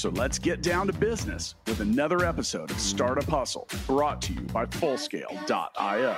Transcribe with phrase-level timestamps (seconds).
[0.00, 4.40] So let's get down to business with another episode of Startup Hustle brought to you
[4.40, 6.16] by Fullscale.io.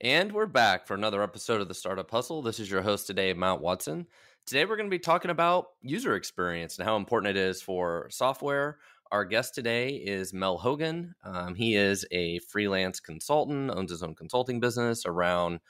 [0.00, 2.40] And we're back for another episode of the Startup Hustle.
[2.40, 4.06] This is your host today, Matt Watson.
[4.46, 8.08] Today, we're going to be talking about user experience and how important it is for
[8.10, 8.78] software.
[9.14, 11.14] Our guest today is Mel Hogan.
[11.22, 15.60] Um, he is a freelance consultant, owns his own consulting business around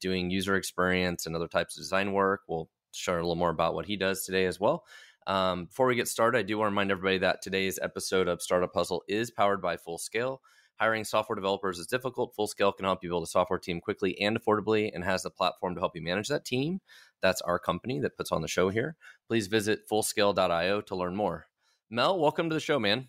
[0.00, 2.42] doing user experience and other types of design work.
[2.46, 4.84] We'll share a little more about what he does today as well.
[5.26, 8.40] Um, before we get started, I do want to remind everybody that today's episode of
[8.40, 10.40] Startup Hustle is powered by Full Scale.
[10.76, 12.36] Hiring software developers is difficult.
[12.36, 15.30] Full Scale can help you build a software team quickly and affordably and has the
[15.30, 16.80] platform to help you manage that team.
[17.20, 18.94] That's our company that puts on the show here.
[19.26, 21.46] Please visit fullscale.io to learn more.
[21.92, 23.06] Mel, welcome to the show, man.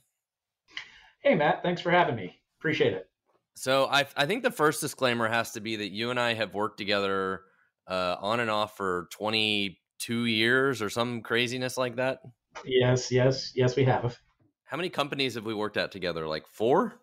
[1.22, 1.64] Hey, Matt.
[1.64, 2.42] Thanks for having me.
[2.60, 3.08] Appreciate it.
[3.56, 6.54] So, I, I think the first disclaimer has to be that you and I have
[6.54, 7.44] worked together
[7.88, 12.24] uh, on and off for 22 years or some craziness like that.
[12.66, 14.20] Yes, yes, yes, we have.
[14.66, 16.28] How many companies have we worked at together?
[16.28, 16.96] Like four?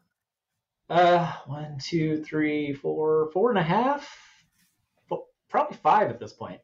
[0.91, 4.07] Uh, one, two, three, four, four and a half,
[5.49, 6.61] probably five at this point.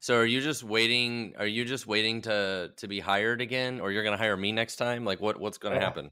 [0.00, 1.34] So are you just waiting?
[1.38, 4.52] Are you just waiting to to be hired again, or you're going to hire me
[4.52, 5.04] next time?
[5.04, 6.10] Like what what's going to happen?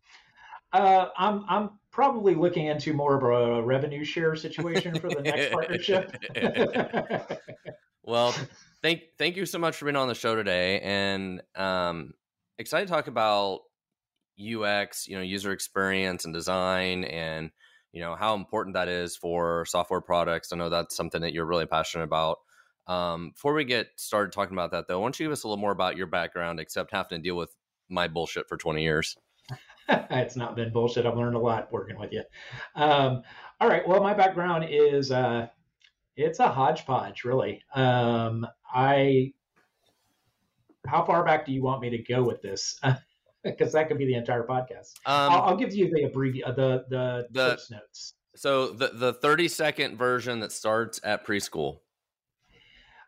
[0.72, 5.52] Uh, I'm I'm probably looking into more of a revenue share situation for the next
[5.52, 6.14] partnership.
[8.02, 8.34] well,
[8.82, 12.12] thank thank you so much for being on the show today, and um,
[12.58, 13.60] excited to talk about
[14.38, 17.52] UX, you know, user experience and design, and
[17.92, 20.52] you know how important that is for software products.
[20.52, 22.38] I know that's something that you're really passionate about.
[22.86, 25.48] Um, before we get started talking about that, though, why don't you give us a
[25.48, 27.54] little more about your background, except having to deal with
[27.88, 29.16] my bullshit for 20 years?
[29.88, 31.06] it's not been bullshit.
[31.06, 32.22] I've learned a lot working with you.
[32.74, 33.22] Um,
[33.60, 33.86] all right.
[33.86, 35.48] Well, my background is uh,
[36.16, 37.62] it's a hodgepodge, really.
[37.74, 39.32] Um, I
[40.86, 42.80] how far back do you want me to go with this?
[43.44, 44.94] Because that could be the entire podcast.
[45.06, 48.14] Um, I'll, I'll, give you the abbrevi- uh, the the, the notes.
[48.34, 51.78] So the the 30 second version that starts at preschool.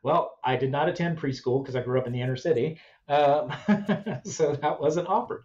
[0.03, 2.79] Well, I did not attend preschool because I grew up in the inner city.
[3.09, 3.53] Um,
[4.25, 5.45] so that wasn't offered.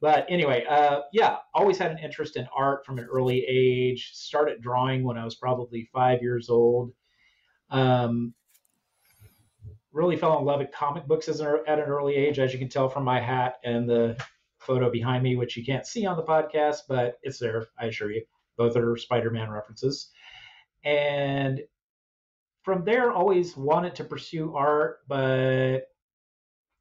[0.00, 4.12] But anyway, uh, yeah, always had an interest in art from an early age.
[4.14, 6.92] Started drawing when I was probably five years old.
[7.70, 8.34] Um,
[9.92, 12.58] really fell in love with comic books as an, at an early age, as you
[12.58, 14.16] can tell from my hat and the
[14.58, 18.10] photo behind me, which you can't see on the podcast, but it's there, I assure
[18.10, 18.24] you.
[18.56, 20.10] Both are Spider Man references.
[20.84, 21.60] And
[22.62, 25.88] from there, always wanted to pursue art, but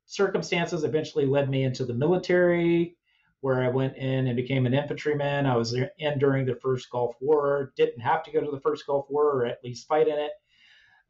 [0.05, 2.97] circumstances eventually led me into the military,
[3.41, 5.45] where I went in and became an infantryman.
[5.45, 7.71] I was in during the first Gulf War.
[7.77, 10.31] Didn't have to go to the first Gulf War, or at least fight in it,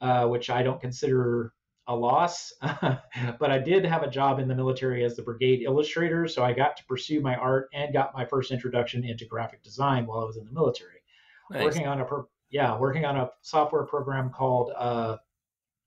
[0.01, 1.53] uh, which I don't consider
[1.87, 2.53] a loss.
[2.61, 6.53] but I did have a job in the military as the brigade illustrator, so I
[6.53, 10.25] got to pursue my art and got my first introduction into graphic design while I
[10.25, 11.01] was in the military,
[11.49, 11.63] nice.
[11.63, 12.05] working on a
[12.49, 15.17] yeah, working on a software program called uh,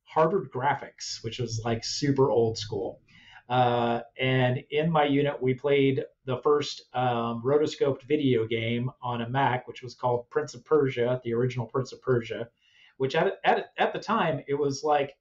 [0.04, 3.00] Harvard Graphics, which was like super old school.
[3.48, 9.28] Uh, and in my unit, we played the first um, rotoscoped video game on a
[9.28, 12.48] Mac, which was called Prince of Persia, the original Prince of Persia,
[12.96, 15.14] which at, at, at the time, it was like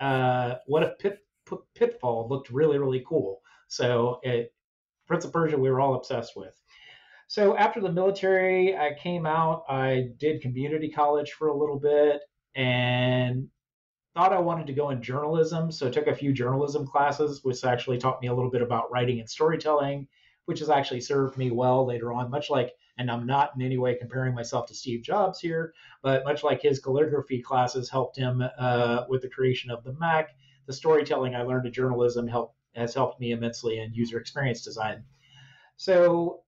[0.00, 1.18] uh, what if Pit,
[1.74, 3.40] Pitfall looked really, really cool.
[3.68, 4.52] So it,
[5.06, 6.54] Prince of Persia, we were all obsessed with.
[7.32, 9.64] So after the military, I came out.
[9.66, 12.20] I did community college for a little bit
[12.54, 13.48] and
[14.14, 15.72] thought I wanted to go in journalism.
[15.72, 18.92] So I took a few journalism classes, which actually taught me a little bit about
[18.92, 20.08] writing and storytelling,
[20.44, 23.78] which has actually served me well later on, much like, and I'm not in any
[23.78, 25.72] way comparing myself to Steve Jobs here,
[26.02, 30.36] but much like his calligraphy classes helped him uh, with the creation of the Mac,
[30.66, 35.04] the storytelling I learned in journalism helped, has helped me immensely in user experience design.
[35.78, 36.42] So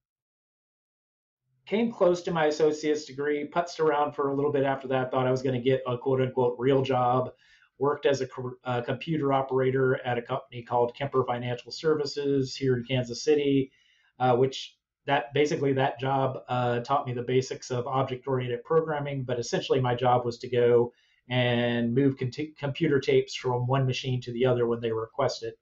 [1.66, 5.26] came close to my associate's degree, putzed around for a little bit after that, thought
[5.26, 7.32] I was going to get a quote unquote real job.
[7.78, 8.28] Worked as a,
[8.64, 13.72] a, computer operator at a company called Kemper Financial Services here in Kansas City,
[14.20, 14.76] uh, which
[15.06, 19.24] that basically that job uh, taught me the basics of object-oriented programming.
[19.24, 20.92] But essentially, my job was to go
[21.28, 22.16] and move
[22.56, 25.54] computer tapes from one machine to the other when they were requested.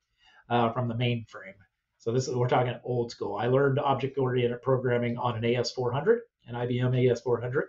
[0.52, 1.54] uh, from the mainframe.
[2.02, 3.36] So this is we're talking old school.
[3.36, 6.18] I learned object-oriented programming on an AS400,
[6.48, 7.62] an IBM AS400.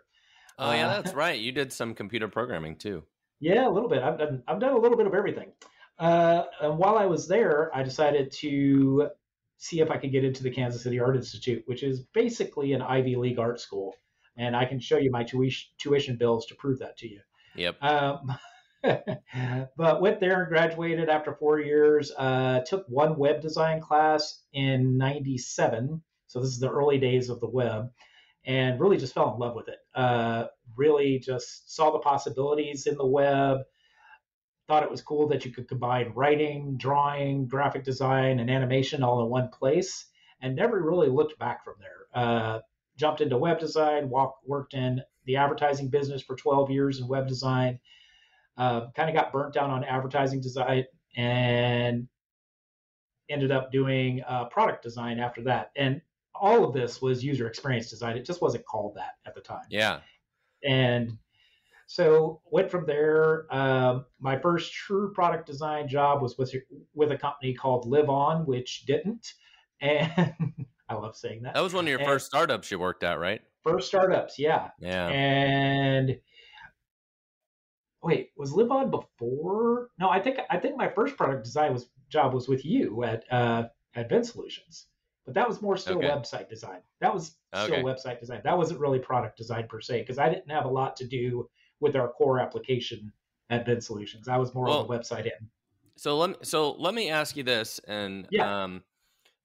[0.58, 1.40] Oh yeah, uh, that's right.
[1.40, 3.04] You did some computer programming too.
[3.40, 4.02] Yeah, a little bit.
[4.02, 5.52] I've done I've done a little bit of everything.
[6.00, 9.10] Uh, and while I was there, I decided to
[9.58, 12.82] see if I could get into the Kansas City Art Institute, which is basically an
[12.82, 13.94] Ivy League art school.
[14.36, 17.20] And I can show you my tuition, tuition bills to prove that to you.
[17.54, 17.84] Yep.
[17.84, 18.36] Um,
[19.78, 22.12] but went there and graduated after four years.
[22.18, 26.02] Uh, took one web design class in '97.
[26.28, 27.92] So this is the early days of the web,
[28.46, 29.80] and really just fell in love with it.
[29.96, 30.46] Uh,
[30.76, 33.60] really just saw the possibilities in the web
[34.68, 39.24] thought it was cool that you could combine writing, drawing, graphic design, and animation all
[39.24, 40.06] in one place,
[40.42, 42.08] and never really looked back from there.
[42.24, 42.60] Uh,
[42.98, 47.28] jumped into web design, walk, worked in the advertising business for 12 years in web
[47.28, 47.80] design.
[48.58, 50.86] Uh, kind of got burnt down on advertising design
[51.16, 52.08] and
[53.30, 55.72] ended up doing uh, product design after that.
[55.76, 56.02] And
[56.36, 58.18] all of this was user experience design.
[58.18, 59.66] It just wasn't called that at the time.
[59.70, 60.00] Yeah.
[60.64, 61.18] And
[61.88, 63.46] so went from there.
[63.54, 66.54] Um, my first true product design job was with
[66.94, 69.34] with a company called Live On, which didn't,
[69.82, 70.34] and
[70.90, 71.54] I love saying that.
[71.54, 73.42] That was one of your and first startups you worked at, right?
[73.64, 74.70] First startups, yeah.
[74.80, 75.08] Yeah.
[75.08, 76.18] And
[78.04, 79.90] wait, was Live On before?
[80.00, 83.24] No, I think I think my first product design was job was with you at
[83.32, 83.64] uh,
[83.96, 84.88] at Vin Solutions
[85.26, 86.08] but that was more still okay.
[86.08, 86.80] website design.
[87.00, 87.84] That was still okay.
[87.84, 88.42] website design.
[88.44, 91.50] That wasn't really product design per se because I didn't have a lot to do
[91.80, 93.12] with our core application
[93.50, 94.28] at Vin Solutions.
[94.28, 95.50] I was more well, on the website end.
[95.96, 98.64] So let me, so let me ask you this, and yeah.
[98.64, 98.84] um,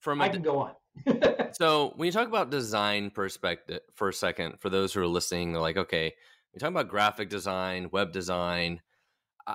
[0.00, 0.72] from a, I can go on.
[1.52, 5.52] so when you talk about design perspective for a second, for those who are listening,
[5.52, 6.14] they're like, okay,
[6.52, 8.80] we talk about graphic design, web design.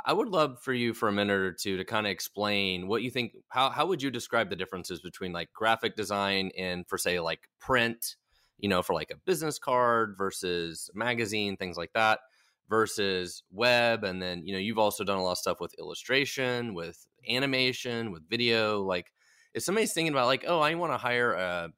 [0.05, 3.03] I would love for you for a minute or two to kind of explain what
[3.03, 3.33] you think.
[3.49, 7.47] How how would you describe the differences between like graphic design and for say like
[7.59, 8.15] print,
[8.57, 12.19] you know, for like a business card versus magazine, things like that
[12.69, 16.73] versus web and then you know you've also done a lot of stuff with illustration
[16.73, 19.11] with animation with video like
[19.53, 21.69] if somebody's thinking about like oh i want to hire a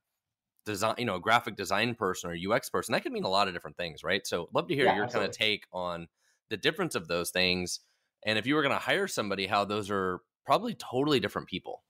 [0.66, 3.48] design you know a graphic design person or ux person that could mean a lot
[3.48, 4.26] of different things right?
[4.26, 6.08] So love to hear yeah, your kind of take on
[6.50, 7.80] the difference of those things
[8.26, 11.84] and if you were going to hire somebody how those are probably totally different people.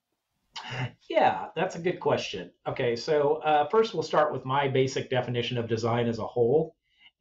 [1.10, 2.52] Yeah that's a good question.
[2.68, 6.76] Okay so uh, first we'll start with my basic definition of design as a whole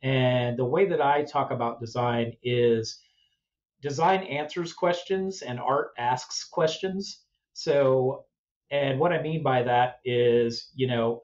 [0.04, 3.00] and the way that I talk about design is
[3.84, 7.20] design answers questions and art asks questions.
[7.52, 8.24] So,
[8.70, 11.22] and what I mean by that is, you know,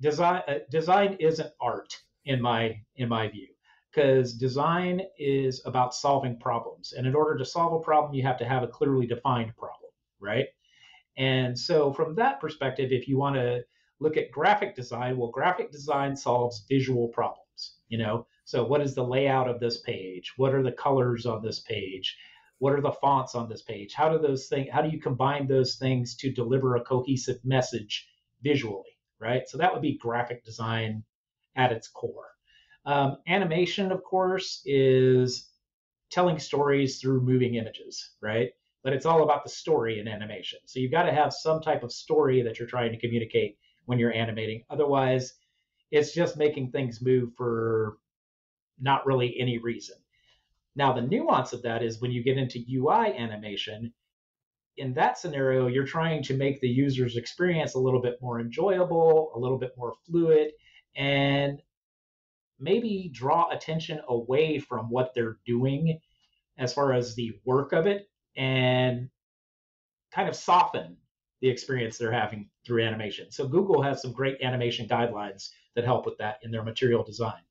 [0.00, 3.48] design uh, design isn't art in my in my view
[3.90, 8.38] because design is about solving problems and in order to solve a problem you have
[8.38, 9.90] to have a clearly defined problem
[10.20, 10.46] right?
[11.18, 13.64] And so from that perspective if you want to
[14.00, 17.42] look at graphic design well graphic design solves visual problems
[17.88, 18.26] you know?
[18.44, 20.32] So what is the layout of this page?
[20.36, 22.16] What are the colors on this page?
[22.58, 23.92] What are the fonts on this page?
[23.94, 28.08] How do those things how do you combine those things to deliver a cohesive message
[28.42, 29.48] visually right?
[29.48, 31.04] So that would be graphic design
[31.56, 32.30] at its core.
[32.84, 35.50] Um, animation of course is
[36.10, 38.50] telling stories through moving images right?
[38.84, 40.60] But it's all about the story in animation.
[40.66, 43.98] So you've got to have some type of story that you're trying to communicate when
[43.98, 44.62] you're animating.
[44.70, 45.34] Otherwise
[45.90, 47.98] it's just making things move for
[48.80, 49.96] not really any reason.
[50.74, 53.92] Now, the nuance of that is when you get into UI animation,
[54.76, 59.32] in that scenario, you're trying to make the user's experience a little bit more enjoyable,
[59.34, 60.52] a little bit more fluid,
[60.96, 61.62] and
[62.58, 65.98] maybe draw attention away from what they're doing
[66.58, 69.08] as far as the work of it and
[70.12, 70.96] kind of soften
[71.40, 73.30] the experience they're having through animation.
[73.30, 77.42] So Google has some great animation guidelines that help with that in their material design.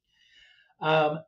[0.82, 1.20] Um,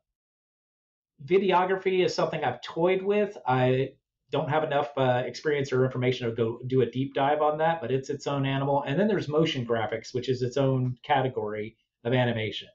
[1.24, 3.36] videography is something I've toyed with.
[3.46, 3.92] I
[4.30, 7.80] don't have enough uh, experience or information to go do a deep dive on that,
[7.80, 8.82] but it's its own animal.
[8.86, 12.68] And then there's motion graphics, which is its own category of animation.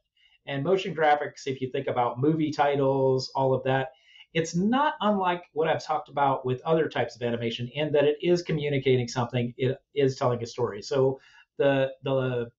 [0.46, 3.90] And motion graphics, if you think about movie titles, all of that,
[4.34, 8.18] it's not unlike what I've talked about with other types of animation in that it
[8.22, 10.82] is communicating something, it is telling a story.
[10.82, 11.20] So
[11.58, 12.50] the the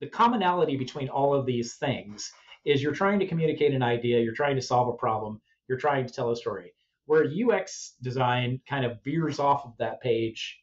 [0.00, 2.32] the commonality between all of these things
[2.64, 6.06] is you're trying to communicate an idea, you're trying to solve a problem, you're trying
[6.06, 6.72] to tell a story.
[7.10, 10.60] Where UX design kind of veers off of that page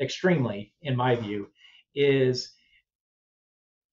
[0.00, 1.48] extremely, in my view,
[1.94, 2.54] is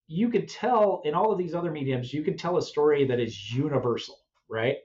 [0.08, 3.20] you could tell in all of these other mediums, you can tell a story that
[3.20, 4.16] is universal,
[4.48, 4.78] right?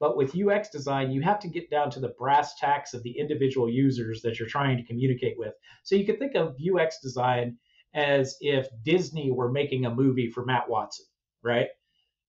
[0.00, 3.18] But with UX design, you have to get down to the brass tacks of the
[3.18, 5.54] individual users that you're trying to communicate with.
[5.82, 7.56] So you could think of UX design
[7.94, 11.06] as if Disney were making a movie for Matt Watson,
[11.42, 11.68] right?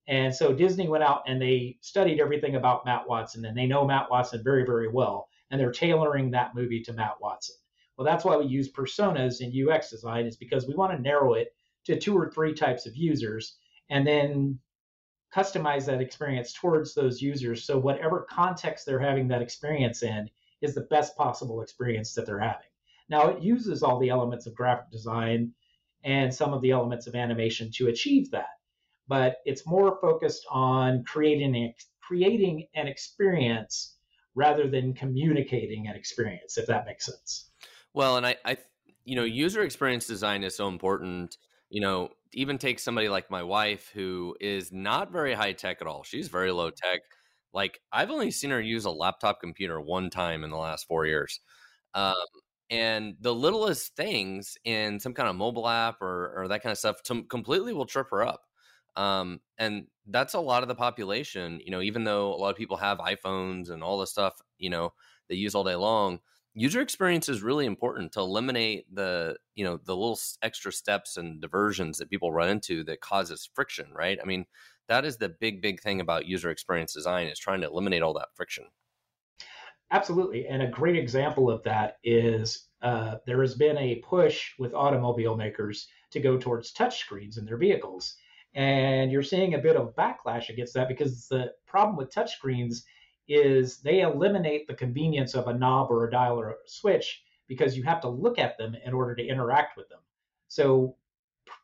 [0.07, 3.85] And so Disney went out and they studied everything about Matt Watson and they know
[3.85, 5.27] Matt Watson very, very well.
[5.51, 7.55] And they're tailoring that movie to Matt Watson.
[7.97, 11.33] Well, that's why we use personas in UX design, is because we want to narrow
[11.33, 11.49] it
[11.85, 13.57] to two or three types of users
[13.89, 14.59] and then
[15.35, 17.65] customize that experience towards those users.
[17.65, 20.29] So, whatever context they're having that experience in
[20.61, 22.67] is the best possible experience that they're having.
[23.09, 25.53] Now, it uses all the elements of graphic design
[26.03, 28.56] and some of the elements of animation to achieve that
[29.07, 33.95] but it's more focused on creating creating an experience
[34.35, 37.49] rather than communicating an experience if that makes sense.
[37.93, 38.57] Well and i i
[39.05, 41.37] you know user experience design is so important.
[41.69, 45.87] You know even take somebody like my wife who is not very high tech at
[45.87, 46.03] all.
[46.03, 47.01] She's very low tech.
[47.53, 51.05] Like i've only seen her use a laptop computer one time in the last four
[51.05, 51.39] years.
[51.93, 52.13] Um,
[52.69, 56.77] and the littlest things in some kind of mobile app or, or that kind of
[56.77, 58.41] stuff to, completely will trip her up
[58.97, 62.55] um, and that's a lot of the population, you know, even though a lot of
[62.57, 64.93] people have iPhones and all the stuff, you know,
[65.29, 66.19] they use all day long,
[66.55, 71.39] user experience is really important to eliminate the, you know, the little extra steps and
[71.39, 74.17] diversions that people run into that causes friction, right?
[74.21, 74.45] I mean,
[74.87, 78.13] that is the big, big thing about user experience design is trying to eliminate all
[78.15, 78.65] that friction.
[79.91, 80.47] Absolutely.
[80.47, 85.37] And a great example of that is uh, there has been a push with automobile
[85.37, 88.15] makers to go towards touchscreens in their vehicles.
[88.57, 92.81] And you're seeing a bit of backlash against that because the problem with touchscreens
[93.27, 97.77] is they eliminate the convenience of a knob or a dial or a switch because
[97.77, 99.99] you have to look at them in order to interact with them.
[100.47, 100.95] So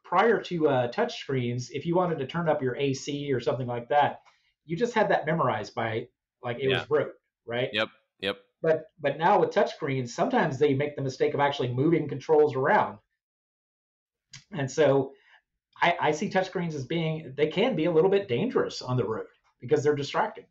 [0.04, 3.90] prior to uh, touchscreens, if you wanted to turn up your AC or something like
[3.90, 4.22] that,
[4.64, 6.10] you just had that memorized by
[6.44, 6.78] like it yeah.
[6.78, 7.14] was rote,
[7.48, 7.70] right?
[7.74, 7.90] Yep.
[8.20, 8.38] Yep.
[8.62, 13.00] But but now with touchscreens, sometimes they make the mistake of actually moving controls around.
[14.52, 15.14] And so
[15.82, 19.06] I, I see touchscreens as being they can be a little bit dangerous on the
[19.06, 19.26] road
[19.60, 20.46] because they're distracting.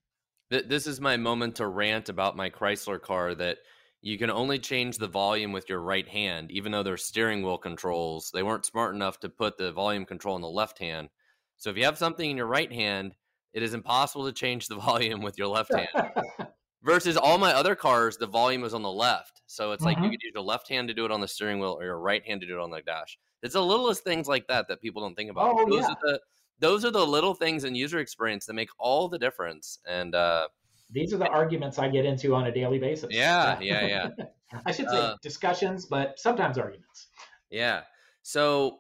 [0.51, 3.59] This is my moment to rant about my Chrysler car that
[4.03, 7.57] you can only change the volume with your right hand, even though they're steering wheel
[7.57, 8.31] controls.
[8.35, 11.09] They weren't smart enough to put the volume control in the left hand.
[11.57, 13.15] So if you have something in your right hand,
[13.55, 15.89] it is impossible to change the volume with your left hand.
[16.85, 19.43] Versus all my other cars, the volume is on the left.
[19.47, 19.87] So it's mm-hmm.
[19.87, 20.11] like you mm-hmm.
[20.11, 22.25] could use your left hand to do it on the steering wheel or your right
[22.27, 23.19] hand to do it on the dash.
[23.43, 25.55] It's the littlest things like that that people don't think about.
[25.57, 25.89] Oh, those yeah.
[25.89, 26.21] are the
[26.59, 29.79] those are the little things in user experience that make all the difference.
[29.87, 30.47] And uh,
[30.91, 33.09] these are the arguments I get into on a daily basis.
[33.11, 34.09] Yeah, yeah, yeah.
[34.67, 37.09] I should say uh, discussions, but sometimes arguments.
[37.51, 37.83] Yeah.
[38.23, 38.79] So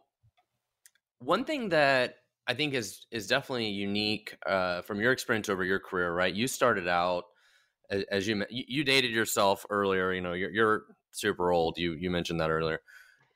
[1.18, 2.16] one thing that
[2.46, 6.32] I think is is definitely unique uh, from your experience over your career, right?
[6.32, 7.24] You started out
[7.92, 10.12] as, as you you dated yourself earlier.
[10.12, 10.82] You know, you're, you're
[11.12, 11.78] super old.
[11.78, 12.80] You you mentioned that earlier.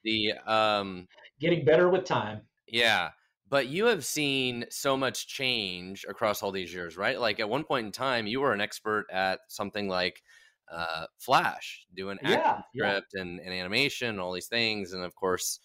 [0.03, 1.07] The um
[1.39, 2.41] getting better with time.
[2.67, 3.11] Yeah.
[3.49, 7.21] But you have seen so much change across all these years, right?
[7.21, 10.21] Like at one point in time, you were an expert at something like
[10.69, 13.23] uh, Flash, doing yeah, script yeah.
[13.23, 14.95] and, and animation and all these things.
[14.95, 15.61] And of course,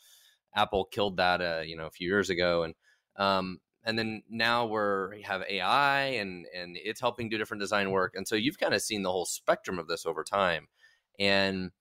[0.55, 2.63] Apple killed that, uh, you know, a few years ago.
[2.65, 2.75] And
[3.15, 7.91] um, and then now we're we have AI and and it's helping do different design
[7.91, 8.13] work.
[8.15, 10.67] And so you've kind of seen the whole spectrum of this over time.
[11.19, 11.71] And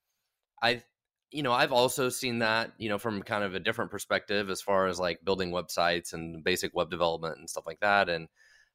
[0.62, 0.83] I
[1.30, 4.61] you know, I've also seen that, you know, from kind of a different perspective as
[4.61, 8.09] far as like building websites and basic web development and stuff like that.
[8.09, 8.28] And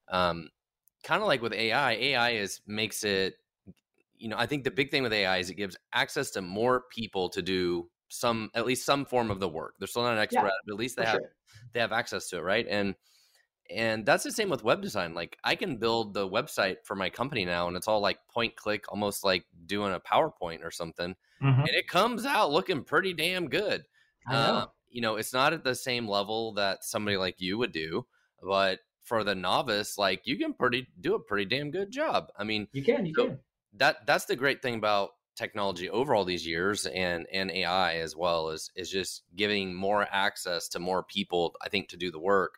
[0.10, 0.50] um,
[1.04, 3.36] kind of like with AI, AI is makes it,
[4.18, 6.84] you know, I think the big thing with AI is it gives access to more
[6.92, 9.76] people to do some, at least some form of the work.
[9.78, 11.34] They're still not an expert, yeah, but at least they have, sure.
[11.74, 12.66] they have access to it, right?
[12.70, 12.96] And
[13.70, 15.14] and that's the same with web design.
[15.14, 18.56] Like I can build the website for my company now, and it's all like point
[18.56, 21.62] click, almost like doing a PowerPoint or something, mm-hmm.
[21.62, 23.84] and it comes out looking pretty damn good.
[24.30, 24.36] Know.
[24.36, 28.06] Uh, you know, it's not at the same level that somebody like you would do,
[28.42, 32.28] but for the novice, like you can pretty do a pretty damn good job.
[32.38, 33.40] I mean, you can, you so can.
[33.78, 38.16] That that's the great thing about technology over all these years and and AI as
[38.16, 41.56] well is is just giving more access to more people.
[41.62, 42.56] I think to do the work.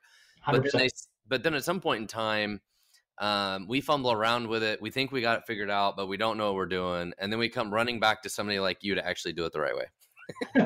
[0.49, 0.89] But then, they,
[1.27, 2.61] but then at some point in time,
[3.19, 4.81] um, we fumble around with it.
[4.81, 7.13] We think we got it figured out, but we don't know what we're doing.
[7.17, 9.61] And then we come running back to somebody like you to actually do it the
[9.61, 9.85] right way.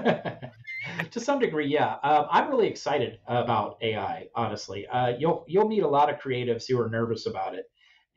[1.11, 1.95] to some degree, yeah.
[2.03, 4.27] Um, I'm really excited about AI.
[4.35, 7.65] Honestly, uh, you'll you'll meet a lot of creatives who are nervous about it,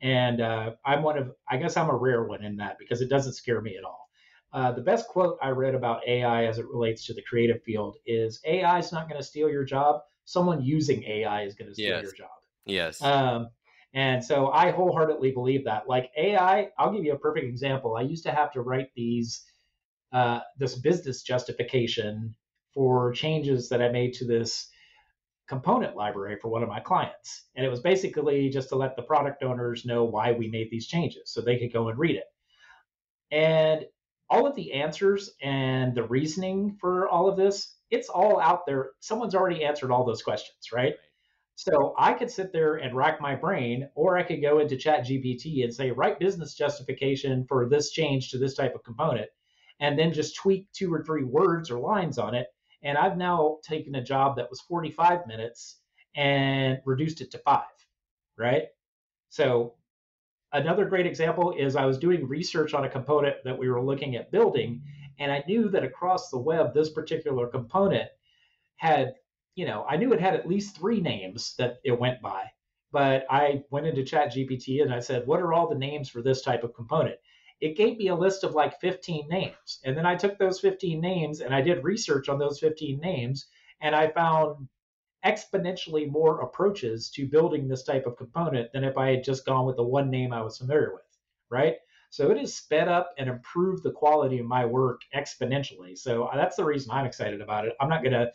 [0.01, 1.31] and uh, I'm one of.
[1.49, 4.09] I guess I'm a rare one in that because it doesn't scare me at all.
[4.53, 7.97] Uh, the best quote I read about AI as it relates to the creative field
[8.05, 11.73] is AI is not going to steal your job someone using AI is going to
[11.73, 12.03] steal yes.
[12.03, 12.29] your job.
[12.65, 13.01] Yes.
[13.01, 13.49] Um,
[13.93, 15.87] And so I wholeheartedly believe that.
[15.87, 17.95] Like AI, I'll give you a perfect example.
[17.95, 19.45] I used to have to write these
[20.11, 22.35] uh, this business justification
[22.73, 24.69] for changes that I made to this
[25.47, 27.45] component library for one of my clients.
[27.55, 30.87] And it was basically just to let the product owners know why we made these
[30.87, 32.25] changes so they could go and read it.
[33.31, 33.85] And
[34.29, 38.91] all of the answers and the reasoning for all of this, it's all out there.
[38.99, 40.95] Someone's already answered all those questions, right?
[41.55, 45.05] So I could sit there and rack my brain, or I could go into Chat
[45.05, 49.29] GPT and say, write business justification for this change to this type of component,
[49.79, 52.47] and then just tweak two or three words or lines on it.
[52.83, 55.79] And I've now taken a job that was 45 minutes
[56.15, 57.63] and reduced it to five,
[58.37, 58.63] right?
[59.29, 59.75] So
[60.51, 64.15] another great example is I was doing research on a component that we were looking
[64.15, 64.81] at building,
[65.19, 68.09] and I knew that across the web, this particular component
[68.77, 69.15] had,
[69.55, 72.51] you know, I knew it had at least three names that it went by.
[72.91, 76.21] But I went into Chat GPT and I said, what are all the names for
[76.21, 77.17] this type of component?
[77.61, 79.79] It gave me a list of like 15 names.
[79.83, 83.47] And then I took those 15 names and I did research on those 15 names.
[83.81, 84.67] And I found
[85.25, 89.65] exponentially more approaches to building this type of component than if I had just gone
[89.65, 91.03] with the one name I was familiar with,
[91.49, 91.77] right?
[92.15, 95.97] So it has sped up and improved the quality of my work exponentially.
[95.97, 97.73] So that's the reason I'm excited about it.
[97.81, 98.27] I'm not gonna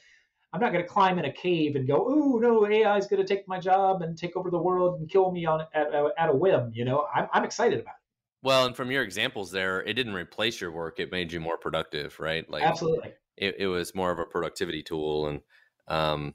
[0.52, 3.48] I'm not gonna climb in a cave and go, oh no, AI is gonna take
[3.48, 6.72] my job and take over the world and kill me on at, at a whim.
[6.74, 8.42] You know, I'm I'm excited about it.
[8.42, 11.56] Well, and from your examples there, it didn't replace your work; it made you more
[11.56, 12.48] productive, right?
[12.50, 15.40] Like absolutely, it, it was more of a productivity tool, and
[15.88, 16.34] um,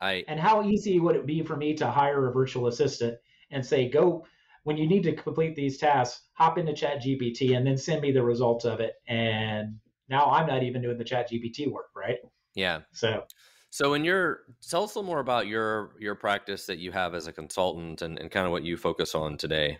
[0.00, 3.18] I and how easy would it be for me to hire a virtual assistant
[3.52, 4.26] and say, go
[4.66, 8.10] when you need to complete these tasks, hop into Chat GPT and then send me
[8.10, 8.94] the results of it.
[9.06, 12.16] And now I'm not even doing the Chat GPT work, right?
[12.56, 12.80] Yeah.
[12.92, 13.22] So
[13.70, 17.14] so in your tell us a little more about your your practice that you have
[17.14, 19.78] as a consultant and, and kind of what you focus on today.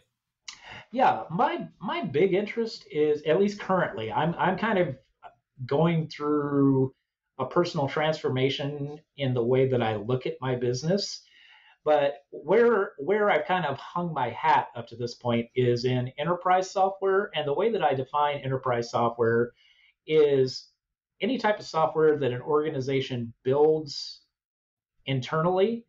[0.92, 4.94] Yeah, my my big interest is at least currently, I'm I'm kind of
[5.66, 6.94] going through
[7.40, 11.25] a personal transformation in the way that I look at my business.
[11.86, 16.08] But where where I've kind of hung my hat up to this point is in
[16.18, 19.52] enterprise software, and the way that I define enterprise software
[20.04, 20.68] is
[21.20, 24.22] any type of software that an organization builds
[25.06, 25.86] internally,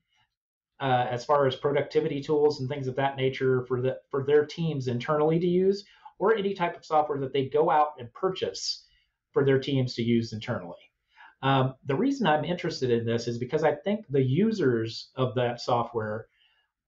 [0.79, 4.45] uh, as far as productivity tools and things of that nature for the for their
[4.45, 5.83] teams internally to use,
[6.19, 8.86] or any type of software that they go out and purchase
[9.31, 10.87] for their teams to use internally.
[11.41, 15.62] Um, the reason I'm interested in this is because I think the users of that
[15.62, 16.28] software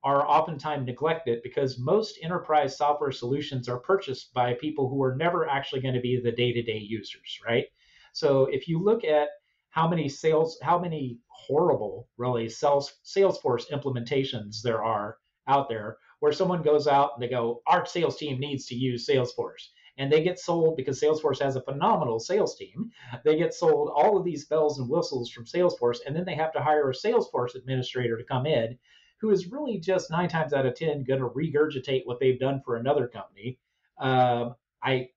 [0.04, 5.48] are oftentimes neglected because most enterprise software solutions are purchased by people who are never
[5.48, 7.66] actually going to be the day-to-day users, right?
[8.14, 9.28] So if you look at
[9.70, 16.32] how many sales, how many horrible, really, sales, Salesforce implementations there are out there, where
[16.32, 19.68] someone goes out and they go, our sales team needs to use Salesforce
[20.00, 22.90] and they get sold because Salesforce has a phenomenal sales team.
[23.24, 26.54] They get sold all of these bells and whistles from Salesforce, and then they have
[26.54, 28.80] to hire a Salesforce administrator to come in
[29.20, 32.62] who is really just nine times out of 10 going to regurgitate what they've done
[32.64, 33.60] for another company.
[34.00, 35.10] Um, I,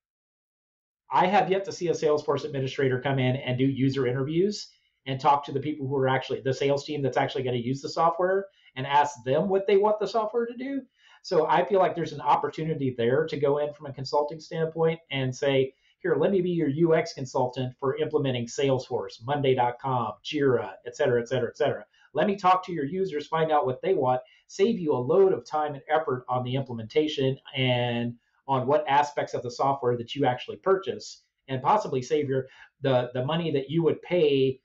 [1.11, 4.69] I have yet to see a Salesforce administrator come in and do user interviews
[5.07, 7.67] and talk to the people who are actually the sales team that's actually going to
[7.67, 10.83] use the software and ask them what they want the software to do.
[11.23, 15.01] So I feel like there's an opportunity there to go in from a consulting standpoint
[15.11, 20.97] and say, here, let me be your UX consultant for implementing Salesforce, Monday.com, Jira, et
[20.97, 21.85] cetera, et cetera, et cetera.
[22.13, 25.33] Let me talk to your users, find out what they want, save you a load
[25.33, 28.15] of time and effort on the implementation and
[28.49, 32.47] on what aspects of the software that you actually purchase, and possibly save your
[32.81, 34.61] the the money that you would pay,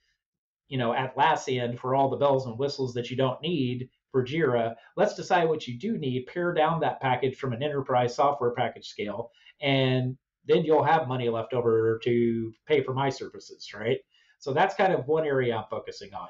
[0.67, 3.89] you know, at last end for all the bells and whistles that you don't need
[4.11, 8.15] for Jira, let's decide what you do need, pare down that package from an enterprise
[8.15, 13.73] software package scale, and then you'll have money left over to pay for my services,
[13.73, 13.99] right?
[14.39, 16.29] So that's kind of one area I'm focusing on.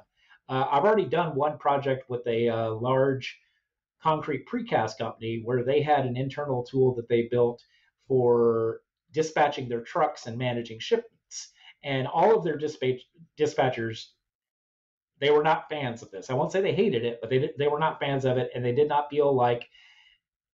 [0.50, 3.38] Uh, I've already done one project with a uh, large
[4.02, 7.64] concrete precast company where they had an internal tool that they built
[8.08, 11.52] for dispatching their trucks and managing shipments.
[11.84, 13.02] And all of their dispatch,
[13.38, 14.08] dispatchers
[15.20, 16.30] they were not fans of this.
[16.30, 18.64] I won't say they hated it, but they they were not fans of it, and
[18.64, 19.68] they did not feel like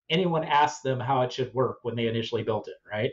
[0.09, 2.75] anyone asked them how it should work when they initially built it.
[2.89, 3.11] Right.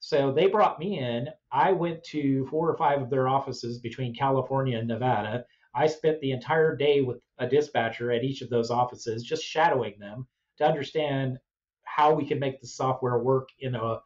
[0.00, 1.28] So they brought me in.
[1.52, 5.44] I went to four or five of their offices between California and Nevada.
[5.74, 9.98] I spent the entire day with a dispatcher at each of those offices, just shadowing
[9.98, 10.26] them
[10.58, 11.38] to understand
[11.84, 14.00] how we can make the software work in a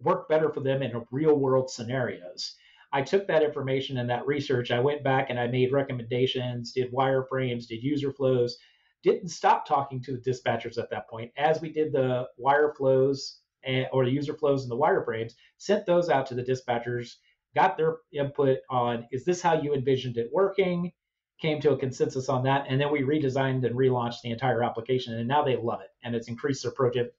[0.00, 2.56] work better for them in real world scenarios.
[2.92, 6.92] I took that information and that research, I went back and I made recommendations, did
[6.92, 8.58] wireframes, did user flows,
[9.02, 13.40] didn't stop talking to the dispatchers at that point as we did the wire flows
[13.64, 17.14] and, or the user flows and the wireframes, sent those out to the dispatchers,
[17.54, 20.92] got their input on is this how you envisioned it working?
[21.40, 25.14] Came to a consensus on that, and then we redesigned and relaunched the entire application,
[25.14, 26.72] and now they love it, and it's increased their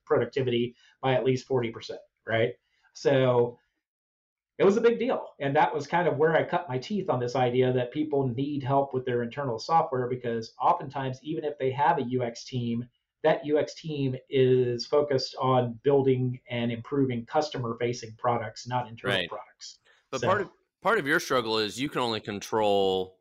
[0.06, 2.00] productivity by at least forty percent.
[2.26, 2.52] Right,
[2.94, 3.58] so
[4.58, 5.30] it was a big deal.
[5.40, 8.28] And that was kind of where I cut my teeth on this idea that people
[8.28, 12.86] need help with their internal software because oftentimes, even if they have a UX team,
[13.24, 19.28] that UX team is focused on building and improving customer facing products, not internal right.
[19.28, 19.78] products.
[20.10, 20.48] But so, part of
[20.82, 23.18] part of your struggle is you can only control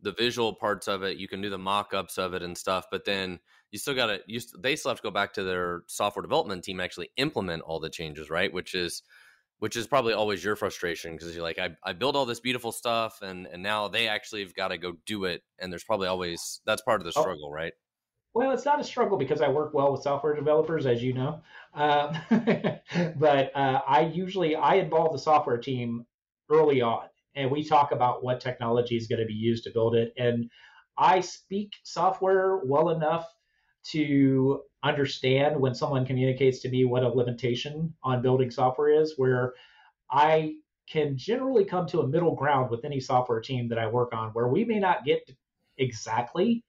[0.00, 1.16] the visual parts of it.
[1.16, 3.40] You can do the mock-ups of it and stuff, but then
[3.72, 4.20] you still got to.
[4.26, 7.80] You they still have to go back to their software development team actually implement all
[7.80, 8.52] the changes, right?
[8.52, 9.02] Which is
[9.58, 12.72] which is probably always your frustration because you're like, I, I build all this beautiful
[12.72, 15.42] stuff and, and now they actually have got to go do it.
[15.58, 17.22] And there's probably always, that's part of the oh.
[17.22, 17.54] struggle, oh.
[17.54, 17.72] right?
[18.34, 21.40] Well, it's not a struggle because I work well with software developers, as you know.
[21.74, 22.16] Um,
[23.16, 26.06] but uh, I usually, I involve the software team
[26.50, 29.94] early on and we talk about what technology is going to be used to build
[29.94, 30.12] it.
[30.18, 30.50] And
[30.96, 33.26] I speak software well enough
[33.90, 39.54] to understand when someone communicates to me what a limitation on building software is, where
[40.10, 40.54] I
[40.90, 44.30] can generally come to a middle ground with any software team that I work on
[44.30, 45.30] where we may not get
[45.76, 46.64] exactly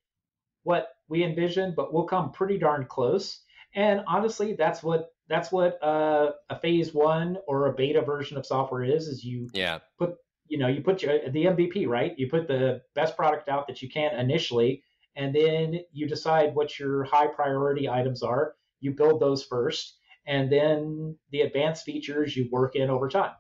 [0.64, 3.42] what we envision, but we'll come pretty darn close.
[3.76, 8.46] And honestly, that's what that's what uh, a phase one or a beta version of
[8.46, 9.08] software is.
[9.08, 10.16] Is you yeah put
[10.48, 12.18] you know you put your, the MVP right.
[12.18, 14.84] You put the best product out that you can initially,
[15.16, 18.56] and then you decide what your high priority items are.
[18.80, 23.34] You build those first, and then the advanced features you work in over time.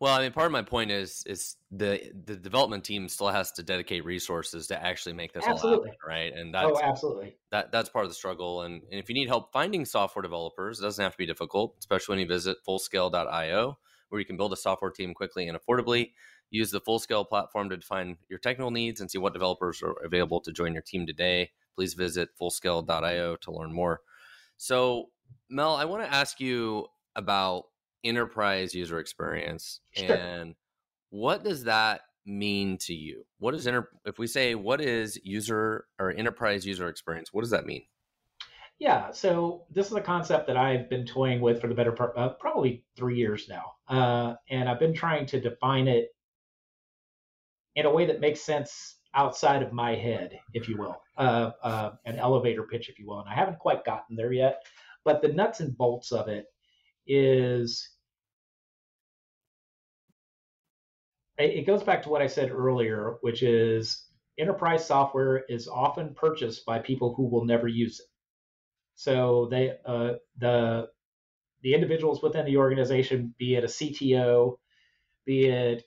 [0.00, 3.52] Well, I mean, part of my point is is the the development team still has
[3.52, 5.90] to dedicate resources to actually make this absolutely.
[5.90, 6.32] all happen, right?
[6.32, 8.62] And oh, that's oh, absolutely that that's part of the struggle.
[8.62, 11.76] And, and if you need help finding software developers, it doesn't have to be difficult,
[11.78, 16.10] especially when you visit Fullscale.io, where you can build a software team quickly and affordably.
[16.54, 20.40] Use the Fullscale platform to define your technical needs and see what developers are available
[20.40, 21.50] to join your team today.
[21.74, 24.02] Please visit fullscale.io to learn more.
[24.56, 25.06] So,
[25.50, 26.86] Mel, I want to ask you
[27.16, 27.64] about
[28.04, 30.14] enterprise user experience sure.
[30.14, 30.54] and
[31.10, 33.26] what does that mean to you?
[33.38, 37.32] What is inter- if we say what is user or enterprise user experience?
[37.32, 37.82] What does that mean?
[38.78, 42.16] Yeah, so this is a concept that I've been toying with for the better part,
[42.16, 46.13] uh, probably three years now, uh, and I've been trying to define it
[47.76, 51.92] in a way that makes sense outside of my head, if you will, uh, uh,
[52.04, 53.20] an elevator pitch, if you will.
[53.20, 54.64] And I haven't quite gotten there yet,
[55.04, 56.46] but the nuts and bolts of it
[57.06, 57.90] is
[61.36, 64.04] it goes back to what I said earlier, which is
[64.38, 68.06] enterprise software is often purchased by people who will never use it.
[68.94, 70.88] So they uh, the
[71.62, 74.58] the individuals within the organization, be it a CTO,
[75.24, 75.84] be it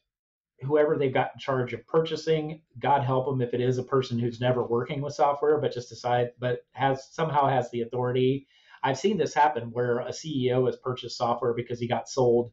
[0.62, 4.17] whoever they've got in charge of purchasing, God help them if it is a person
[4.17, 8.48] who's never working with software, but just decide, but has somehow has the authority.
[8.84, 12.52] I've seen this happen where a CEO has purchased software because he got sold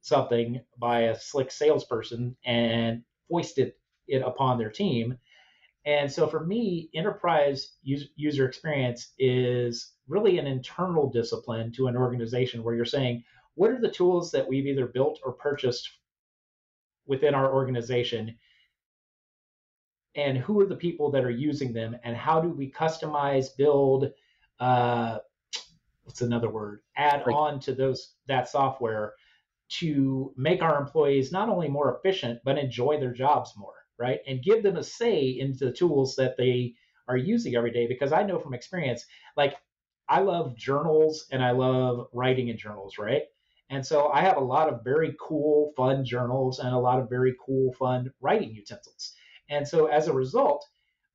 [0.00, 3.72] something by a slick salesperson and foisted
[4.06, 5.18] it upon their team.
[5.86, 12.62] And so for me, enterprise user experience is really an internal discipline to an organization
[12.62, 15.90] where you're saying, what are the tools that we've either built or purchased
[17.06, 18.36] within our organization.
[20.16, 21.96] And who are the people that are using them?
[22.04, 24.12] And how do we customize build
[24.60, 25.18] uh,
[26.04, 26.80] what's another word?
[26.96, 27.34] Add right.
[27.34, 29.14] on to those that software
[29.80, 34.20] to make our employees not only more efficient but enjoy their jobs more right?
[34.26, 36.74] And give them a say into the tools that they
[37.06, 37.86] are using every day.
[37.86, 39.04] Because i know from experience
[39.36, 39.56] like
[40.08, 43.22] i love journals and i love writing in journals right
[43.70, 47.08] and so I have a lot of very cool, fun journals and a lot of
[47.08, 49.14] very cool, fun writing utensils.
[49.48, 50.64] And so as a result,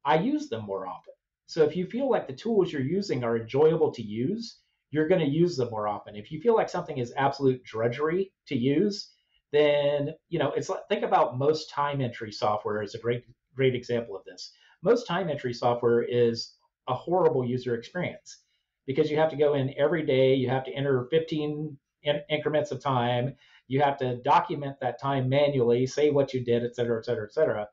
[0.06, 1.14] I use them more often.
[1.46, 4.60] So if you feel like the tools you're using are enjoyable to use,
[4.92, 6.16] you're going to use them more often.
[6.16, 9.12] If you feel like something is absolute drudgery to use,
[9.52, 13.76] then you know it's like think about most time entry software is a great great
[13.76, 14.52] example of this.
[14.84, 16.56] Most time entry software is
[16.88, 18.44] a horrible user experience
[18.86, 22.72] because you have to go in every day, you have to enter 15 in increments
[22.72, 23.36] of time.
[23.68, 27.26] You have to document that time manually, say what you did, et cetera, et cetera,
[27.26, 27.68] et cetera.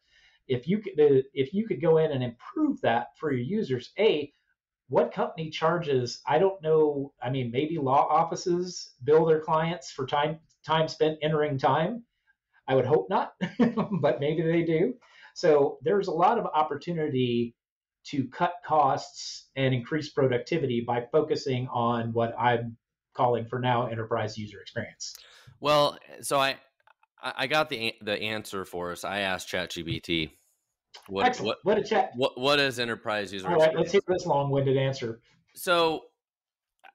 [0.48, 4.32] If you could, if you could go in and improve that for your users, a
[4.88, 6.20] what company charges?
[6.26, 7.12] I don't know.
[7.20, 12.04] I mean, maybe law offices bill their clients for time time spent entering time.
[12.68, 13.32] I would hope not,
[14.00, 14.94] but maybe they do.
[15.34, 17.54] So there's a lot of opportunity
[18.06, 22.76] to cut costs and increase productivity by focusing on what I'm
[23.16, 25.14] calling for now enterprise user experience.
[25.60, 26.56] Well, so I
[27.22, 29.04] I got the the answer for us.
[29.04, 30.30] I asked ChatGPT.
[31.08, 31.58] What, Excellent.
[31.62, 32.10] What, what a chat.
[32.14, 33.48] What what is enterprise user?
[33.48, 33.94] All right, experience?
[33.94, 35.20] let's hear this long-winded answer.
[35.54, 36.04] So,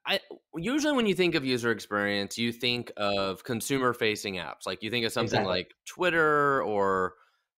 [0.05, 0.19] I
[0.55, 4.65] usually when you think of user experience, you think of consumer-facing apps.
[4.65, 5.57] Like you think of something exactly.
[5.59, 7.13] like Twitter or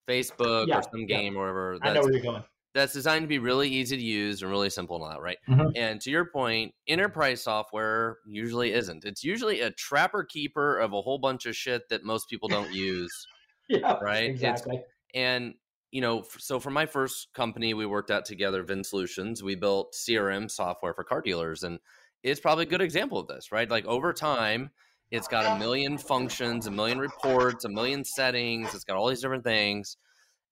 [0.08, 1.40] Facebook yeah, or some game yeah.
[1.40, 1.80] or whatever.
[1.82, 4.70] I know where you're going that's designed to be really easy to use and really
[4.70, 5.38] simple and all that, right?
[5.48, 5.70] Mm-hmm.
[5.76, 9.06] And to your point, enterprise software usually isn't.
[9.06, 12.74] It's usually a trapper keeper of a whole bunch of shit that most people don't
[12.74, 13.28] use.
[13.70, 14.30] yeah, right.
[14.30, 14.78] Exactly.
[14.78, 15.54] It's, and
[15.92, 19.94] you know, so for my first company we worked at together, Vin Solutions, we built
[19.94, 21.78] CRM software for car dealers, and
[22.24, 23.70] it's probably a good example of this, right?
[23.70, 24.72] Like over time,
[25.12, 28.74] it's got a million functions, a million reports, a million settings.
[28.74, 29.98] It's got all these different things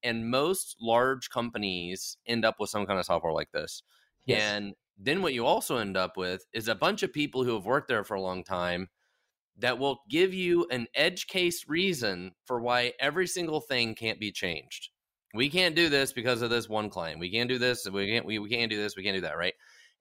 [0.04, 3.84] and most large companies end up with some kind of software like this.
[4.26, 4.42] Yes.
[4.42, 7.66] And then what you also end up with is a bunch of people who have
[7.66, 8.88] worked there for a long time
[9.58, 14.32] that will give you an edge case reason for why every single thing can't be
[14.32, 14.90] changed.
[15.34, 17.20] We can't do this because of this one client.
[17.20, 17.88] We can't do this.
[17.90, 18.26] We can't.
[18.26, 18.96] We, we can't do this.
[18.96, 19.38] We can't do that.
[19.38, 19.54] Right.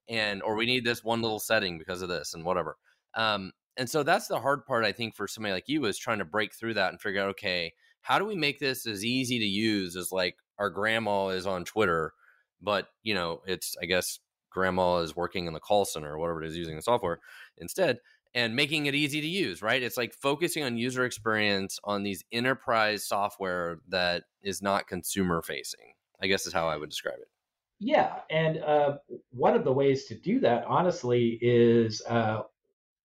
[0.09, 2.75] And or we need this one little setting because of this and whatever.
[3.15, 6.19] Um, and so that's the hard part, I think, for somebody like you is trying
[6.19, 9.39] to break through that and figure out, okay, how do we make this as easy
[9.39, 12.13] to use as like our grandma is on Twitter,
[12.61, 16.43] but you know, it's I guess grandma is working in the call center or whatever
[16.43, 17.19] it is using the software
[17.57, 17.99] instead
[18.33, 19.83] and making it easy to use, right?
[19.83, 25.93] It's like focusing on user experience on these enterprise software that is not consumer facing.
[26.21, 27.27] I guess is how I would describe it.
[27.79, 28.97] Yeah, and uh,
[29.31, 32.43] one of the ways to do that, honestly, is uh,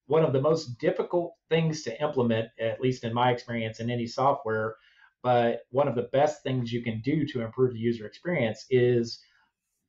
[0.06, 4.06] one of the most difficult things to implement, at least in my experience, in any
[4.06, 4.76] software.
[5.22, 9.20] But one of the best things you can do to improve the user experience is,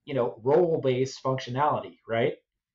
[0.06, 2.34] you know, role-based functionality, right?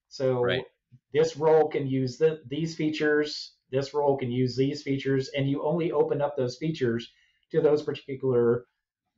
[0.09, 0.65] So right.
[1.13, 5.65] this role can use the, these features, this role can use these features, and you
[5.65, 7.11] only open up those features
[7.51, 8.67] to those particular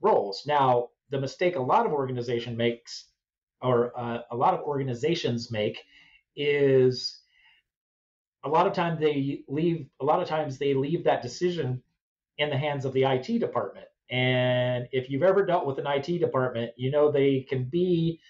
[0.00, 0.44] roles.
[0.46, 3.06] Now, the mistake a lot of organization makes,
[3.60, 5.78] or uh, a lot of organizations make,
[6.36, 7.20] is
[8.44, 11.82] a lot of times they leave a lot of times they leave that decision
[12.38, 13.86] in the hands of the IT department.
[14.10, 18.20] And if you've ever dealt with an IT department, you know they can be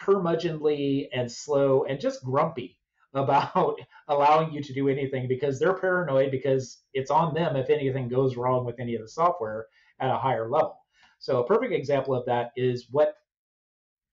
[0.00, 2.78] curmudgeonly and slow and just grumpy
[3.14, 8.08] about allowing you to do anything because they're paranoid because it's on them if anything
[8.08, 9.66] goes wrong with any of the software
[10.00, 10.78] at a higher level.
[11.20, 13.14] So a perfect example of that is what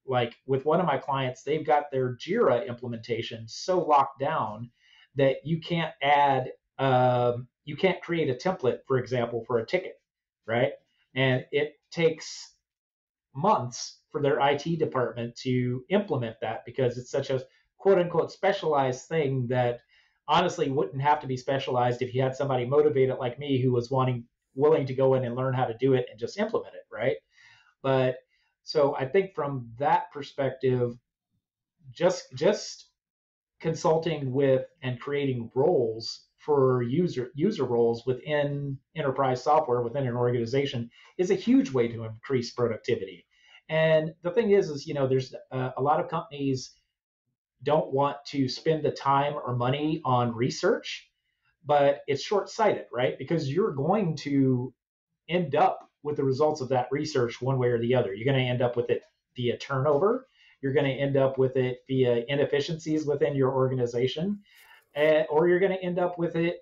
[0.06, 4.70] like with one of my clients, they've got their Jira implementation so locked down
[5.16, 10.00] that you can't add, um, you can't create a template, for example, for a ticket,
[10.48, 10.74] right?
[11.16, 12.54] And it takes
[13.36, 17.42] months for their IT department to implement that because it's such a
[17.78, 19.80] quote unquote specialized thing that
[20.28, 23.90] honestly wouldn't have to be specialized if you had somebody motivated like me who was
[23.90, 26.86] wanting willing to go in and learn how to do it and just implement it
[26.92, 27.18] right
[27.82, 28.18] but
[28.64, 30.94] so i think from that perspective
[31.92, 32.91] just just
[33.62, 40.90] consulting with and creating roles for user user roles within enterprise software within an organization
[41.18, 43.26] is a huge way to increase productivity.
[43.70, 46.72] And the thing is, is you know, there's uh, a lot of companies
[47.64, 51.10] don't want to spend the time or money on research,
[51.64, 53.18] but it's short-sighted, right?
[53.20, 54.74] Because you're going to
[55.30, 58.16] end up with the results of that research one way or the other.
[58.16, 59.04] You're going to end up with it
[59.36, 60.28] via turnover
[60.62, 64.40] you're going to end up with it via inefficiencies within your organization,
[64.96, 66.58] uh, or you're going to end up with it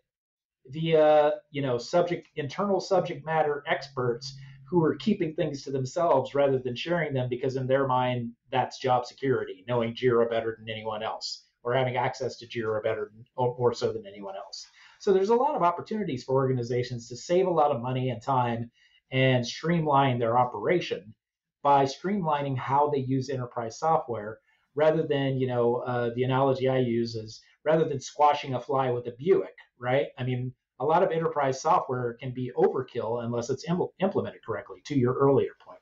[0.67, 4.37] via you know subject internal subject matter experts
[4.69, 8.77] who are keeping things to themselves rather than sharing them because in their mind that's
[8.77, 13.25] job security knowing jira better than anyone else or having access to jira better than,
[13.35, 14.65] or more so than anyone else.
[14.99, 18.21] So there's a lot of opportunities for organizations to save a lot of money and
[18.21, 18.69] time
[19.11, 21.13] and streamline their operation
[21.61, 24.39] by streamlining how they use enterprise software
[24.75, 28.91] rather than, you know, uh, the analogy I use is rather than squashing a fly
[28.91, 30.07] with a Buick, right?
[30.17, 34.81] I mean, a lot of enterprise software can be overkill unless it's Im- implemented correctly,
[34.85, 35.79] to your earlier point.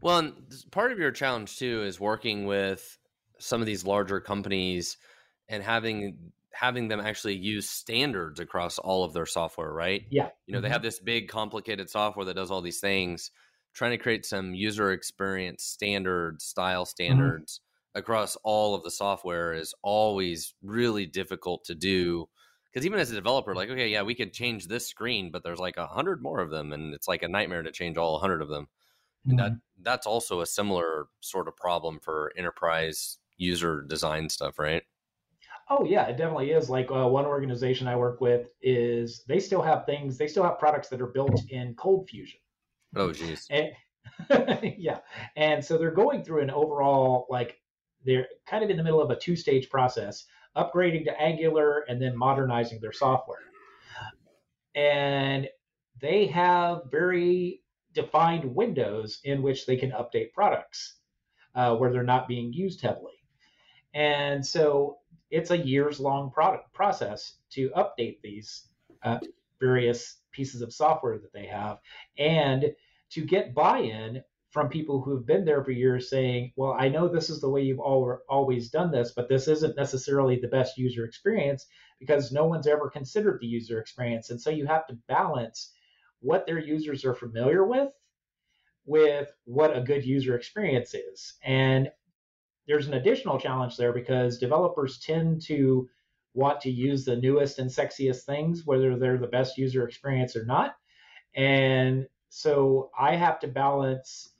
[0.00, 0.32] Well,
[0.70, 2.98] part of your challenge too is working with
[3.38, 4.96] some of these larger companies
[5.48, 10.04] and having having them actually use standards across all of their software, right?
[10.10, 10.30] Yeah.
[10.46, 10.64] You know, mm-hmm.
[10.64, 13.30] they have this big complicated software that does all these things
[13.74, 16.90] trying to create some user experience standards, style mm-hmm.
[16.90, 17.98] standards mm-hmm.
[17.98, 22.28] across all of the software is always really difficult to do.
[22.72, 25.58] Because even as a developer, like, okay, yeah, we could change this screen, but there's
[25.58, 28.20] like a hundred more of them, and it's like a nightmare to change all a
[28.20, 28.68] hundred of them.
[29.26, 29.82] And that mm-hmm.
[29.82, 34.82] that's also a similar sort of problem for enterprise user design stuff, right?
[35.70, 36.70] Oh yeah, it definitely is.
[36.70, 40.58] Like uh, one organization I work with is they still have things, they still have
[40.58, 42.40] products that are built in Cold Fusion.
[42.96, 43.12] Oh.
[43.50, 44.98] And, yeah,
[45.36, 47.60] and so they're going through an overall like
[48.04, 52.16] they're kind of in the middle of a two-stage process, upgrading to Angular and then
[52.16, 53.38] modernizing their software.
[54.74, 55.48] And
[56.00, 60.98] they have very defined windows in which they can update products
[61.54, 63.14] uh, where they're not being used heavily.
[63.94, 64.98] And so
[65.30, 68.68] it's a years long product process to update these
[69.02, 69.18] uh,
[69.60, 71.78] various pieces of software that they have
[72.18, 72.66] and
[73.10, 76.88] to get buy in from people who have been there for years saying, well, I
[76.88, 80.48] know this is the way you've all, always done this, but this isn't necessarily the
[80.48, 81.66] best user experience
[81.98, 84.30] because no one's ever considered the user experience.
[84.30, 85.72] And so you have to balance
[86.20, 87.90] what their users are familiar with
[88.86, 91.34] with what a good user experience is.
[91.44, 91.90] And
[92.66, 95.88] there's an additional challenge there because developers tend to
[96.38, 100.44] want to use the newest and sexiest things, whether they're the best user experience or
[100.44, 100.76] not.
[101.34, 104.30] And so I have to balance,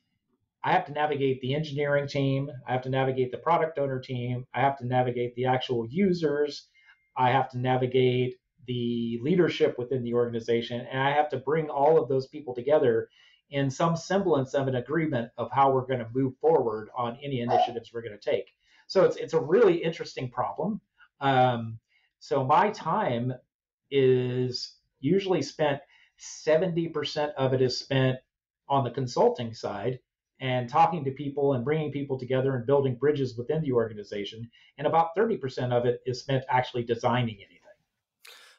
[0.63, 4.47] I have to navigate the engineering team, I have to navigate the product owner team,
[4.55, 6.69] I have to navigate the actual users,
[7.17, 12.01] I have to navigate the leadership within the organization, and I have to bring all
[12.01, 13.09] of those people together
[13.51, 17.41] in some semblance of an agreement of how we're going to move forward on any
[17.41, 18.47] initiatives we're going to take.
[18.87, 20.81] So it's it's a really interesting problem.
[21.21, 21.79] Um,
[22.21, 23.33] so my time
[23.91, 25.81] is usually spent
[26.19, 28.19] 70% of it is spent
[28.69, 30.01] on the consulting side
[30.41, 34.87] and talking to people and bringing people together and building bridges within the organization and
[34.87, 37.59] about 30% of it is spent actually designing anything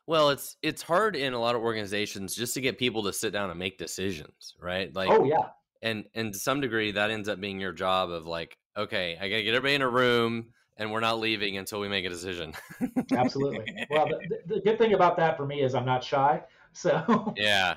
[0.10, 3.32] well, it's it's hard in a lot of organizations just to get people to sit
[3.32, 4.91] down and make decisions, right?
[4.91, 5.50] Like Oh yeah.
[5.84, 9.30] And and to some degree that ends up being your job of like, okay, I
[9.30, 10.48] got to get everybody in a room
[10.80, 12.54] and we're not leaving until we make a decision.
[13.12, 13.86] Absolutely.
[13.92, 16.42] Well, the, the good thing about that for me is I'm not shy.
[16.74, 17.76] So Yeah.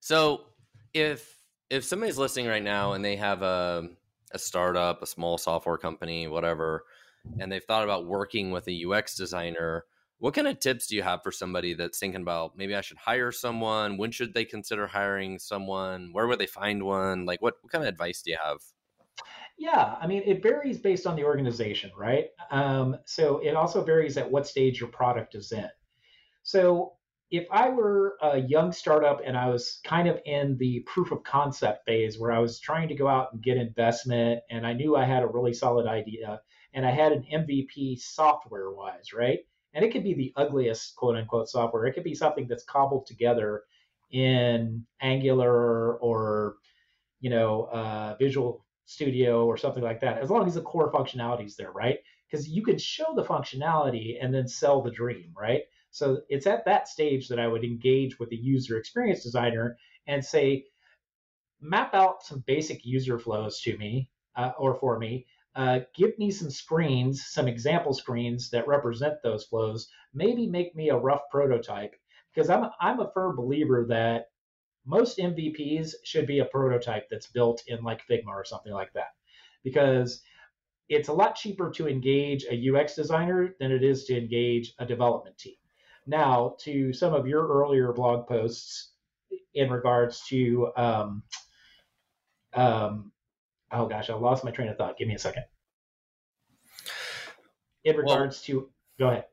[0.00, 0.46] So
[0.94, 1.36] if
[1.70, 3.90] if somebody's listening right now and they have a
[4.32, 6.84] a startup, a small software company, whatever,
[7.38, 9.84] and they've thought about working with a UX designer,
[10.18, 12.98] what kind of tips do you have for somebody that's thinking about maybe I should
[12.98, 13.96] hire someone?
[13.96, 16.10] When should they consider hiring someone?
[16.12, 17.24] Where would they find one?
[17.24, 18.58] Like, what, what kind of advice do you have?
[19.58, 22.26] Yeah, I mean, it varies based on the organization, right?
[22.50, 25.68] Um, so it also varies at what stage your product is in.
[26.44, 26.92] So
[27.30, 31.24] if I were a young startup and I was kind of in the proof of
[31.24, 34.96] concept phase where I was trying to go out and get investment and I knew
[34.96, 36.40] I had a really solid idea
[36.72, 39.40] and I had an MVP software wise, right?
[39.74, 41.86] and it could be the ugliest quote unquote software.
[41.86, 43.62] It could be something that's cobbled together
[44.10, 46.56] in Angular or
[47.20, 50.18] you know uh, Visual Studio or something like that.
[50.18, 51.98] As long as the core functionality is there, right?
[52.30, 55.62] Because you could show the functionality and then sell the dream, right?
[55.90, 60.24] So it's at that stage that I would engage with the user experience designer and
[60.24, 60.64] say,
[61.60, 65.26] map out some basic user flows to me uh, or for me
[65.58, 69.88] uh, give me some screens, some example screens that represent those flows.
[70.14, 71.96] Maybe make me a rough prototype
[72.32, 74.26] because I'm I'm a firm believer that
[74.88, 79.08] most MVPs should be a prototype that's built in like Figma or something like that
[79.62, 80.22] because
[80.88, 84.86] it's a lot cheaper to engage a UX designer than it is to engage a
[84.86, 85.56] development team.
[86.06, 88.92] Now, to some of your earlier blog posts
[89.52, 91.22] in regards to um,
[92.54, 93.12] um,
[93.70, 94.96] oh gosh, I lost my train of thought.
[94.96, 95.44] Give me a second.
[97.84, 99.24] In regards well, to, go ahead.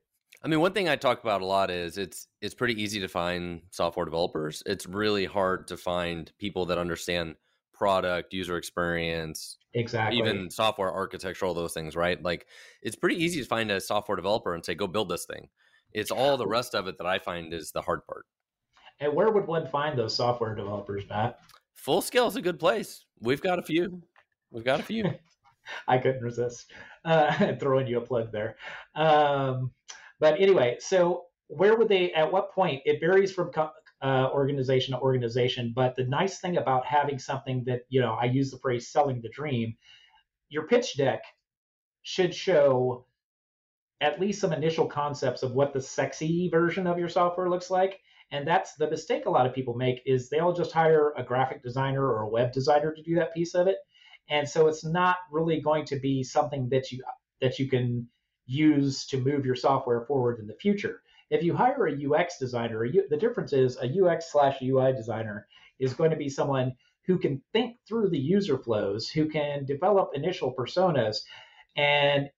[0.46, 3.08] I mean, one thing I talk about a lot is it's it's pretty easy to
[3.08, 4.62] find software developers.
[4.68, 7.34] It's really hard to find people that understand
[7.74, 12.22] product, user experience, exactly, even software architecture, all those things, right?
[12.22, 12.46] Like,
[12.84, 15.50] it's pretty easy to find a software developer and say, "Go build this thing."
[15.94, 18.28] It's all the rest of it that I find is the hard part.
[19.00, 21.40] And where would one find those software developers, Matt?
[21.74, 23.04] Full Scale is a good place.
[23.20, 24.04] We've got a few.
[24.52, 25.12] We've got a few.
[25.88, 26.72] I couldn't resist
[27.04, 28.58] uh, throwing you a plug there.
[28.94, 29.72] Um,
[30.20, 32.12] but anyway, so where would they?
[32.14, 32.82] At what point?
[32.86, 33.52] It varies from
[34.02, 35.74] uh, organization to organization.
[35.76, 39.22] But the nice thing about having something that you know, I use the phrase "selling
[39.22, 39.76] the dream."
[40.50, 41.22] Your pitch deck
[42.04, 43.08] should show
[44.02, 48.00] at least some initial concepts of what the sexy version of your software looks like.
[48.32, 51.64] And that's the mistake a lot of people make is they'll just hire a graphic
[51.64, 53.78] designer or a web designer to do that piece of it
[54.30, 57.04] and so it's not really going to be something that you
[57.42, 58.08] that you can
[58.46, 61.02] use to move your software forward in the future.
[61.30, 65.48] If you hire a UX designer, the difference is a UX slash UI designer
[65.80, 66.76] is going to be someone
[67.06, 71.18] who can think through the user flows, who can develop initial personas
[71.76, 72.30] and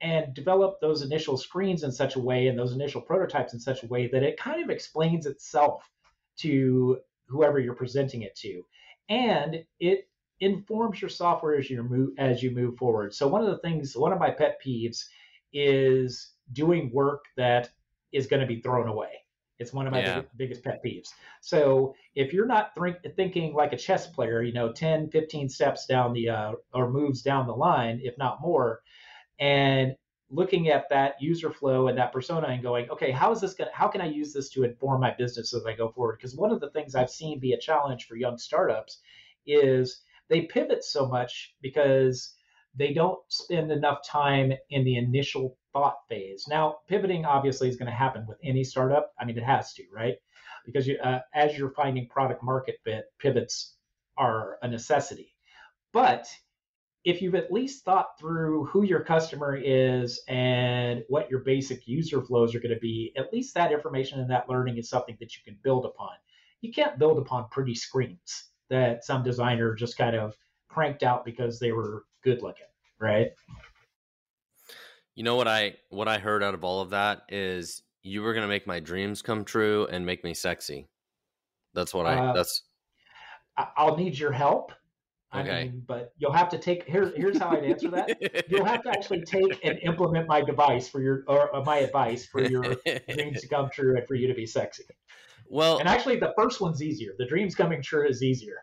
[0.00, 3.84] and develop those initial screens in such a way and those initial prototypes in such
[3.84, 5.88] a way that it kind of explains itself
[6.36, 8.64] to whoever you're presenting it to.
[9.08, 10.08] And it
[10.40, 13.14] informs your software as you move as you move forward.
[13.14, 15.04] So one of the things, one of my pet peeves
[15.52, 17.70] is doing work that
[18.12, 19.08] is going to be thrown away.
[19.58, 20.14] It's one of my yeah.
[20.16, 21.10] big, biggest pet peeves.
[21.40, 25.86] So if you're not th- thinking like a chess player, you know, 10, 15 steps
[25.86, 28.82] down the uh, or moves down the line, if not more,
[29.38, 29.94] and
[30.30, 33.70] looking at that user flow and that persona and going, okay, how is this going?
[33.72, 36.16] How can I use this to inform my business as I go forward?
[36.18, 39.00] Because one of the things I've seen be a challenge for young startups
[39.46, 42.34] is they pivot so much because
[42.74, 46.46] they don't spend enough time in the initial thought phase.
[46.48, 49.12] Now, pivoting obviously is going to happen with any startup.
[49.20, 50.16] I mean, it has to, right?
[50.64, 53.76] Because you, uh, as you're finding product market fit, pivots
[54.16, 55.34] are a necessity.
[55.92, 56.28] But
[57.04, 62.22] if you've at least thought through who your customer is and what your basic user
[62.22, 65.36] flows are going to be, at least that information and that learning is something that
[65.36, 66.12] you can build upon.
[66.60, 70.36] You can't build upon pretty screens that some designer just kind of
[70.68, 72.66] cranked out because they were good looking,
[73.00, 73.28] right?
[75.14, 78.32] You know what I what I heard out of all of that is you were
[78.32, 80.88] going to make my dreams come true and make me sexy.
[81.74, 82.62] That's what I uh, that's
[83.76, 84.72] I'll need your help.
[85.34, 85.64] I okay.
[85.64, 87.10] mean, but you'll have to take here.
[87.16, 88.44] Here's how I'd answer that.
[88.50, 92.26] you'll have to actually take and implement my device for your or uh, my advice
[92.26, 92.76] for your
[93.08, 94.84] dreams to come true and for you to be sexy.
[95.48, 97.12] Well, and actually, the first one's easier.
[97.18, 98.56] The dreams coming true is easier.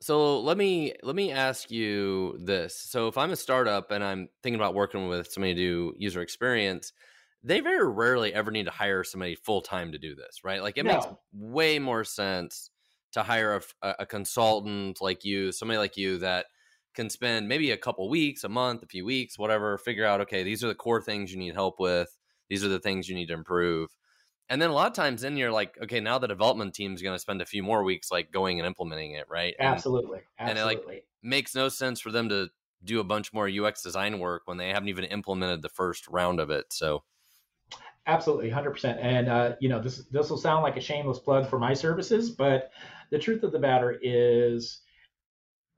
[0.00, 2.74] So let me let me ask you this.
[2.74, 6.22] So if I'm a startup and I'm thinking about working with somebody to do user
[6.22, 6.92] experience,
[7.42, 10.62] they very rarely ever need to hire somebody full time to do this, right?
[10.62, 10.94] Like it no.
[10.94, 12.70] makes way more sense
[13.12, 16.46] to hire a, a, consultant like you, somebody like you that
[16.94, 20.42] can spend maybe a couple weeks, a month, a few weeks, whatever, figure out okay,
[20.44, 22.16] these are the core things you need help with.
[22.48, 23.90] These are the things you need to improve
[24.50, 27.00] and then a lot of times then you're like, okay, now the development team is
[27.00, 29.54] going to spend a few more weeks like going and implementing it, right?
[29.58, 30.20] And, Absolutely.
[30.38, 30.50] Absolutely.
[30.50, 32.48] And it like makes no sense for them to
[32.82, 36.40] do a bunch more UX design work when they haven't even implemented the first round
[36.40, 36.66] of it.
[36.72, 37.04] So
[38.06, 38.98] Absolutely, hundred percent.
[39.00, 42.30] And uh, you know, this this will sound like a shameless plug for my services,
[42.30, 42.72] but
[43.10, 44.80] the truth of the matter is,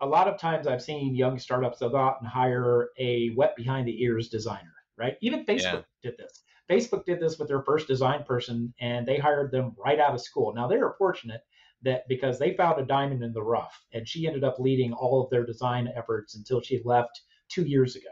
[0.00, 3.54] a lot of times I've seen young startups they'll go out and hire a wet
[3.56, 5.16] behind the ears designer, right?
[5.20, 6.10] Even Facebook yeah.
[6.10, 6.42] did this.
[6.70, 10.20] Facebook did this with their first design person and they hired them right out of
[10.20, 10.54] school.
[10.54, 11.42] Now they were fortunate
[11.82, 15.22] that because they found a diamond in the rough and she ended up leading all
[15.22, 18.10] of their design efforts until she left two years ago,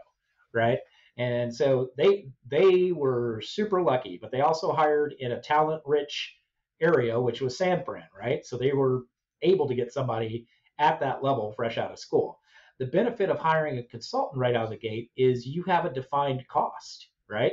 [0.53, 0.79] right?
[1.17, 6.37] And so they they were super lucky, but they also hired in a talent rich
[6.81, 8.45] area, which was San Fran, right?
[8.45, 9.03] So they were
[9.43, 10.47] able to get somebody
[10.79, 12.39] at that level fresh out of school.
[12.79, 15.93] The benefit of hiring a consultant right out of the gate is you have a
[15.93, 17.53] defined cost, right?